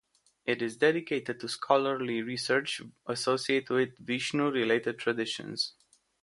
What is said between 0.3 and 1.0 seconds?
It is